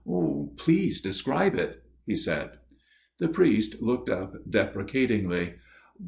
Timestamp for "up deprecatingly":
4.09-5.57